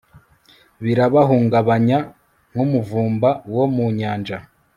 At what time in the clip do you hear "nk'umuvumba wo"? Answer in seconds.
2.51-3.65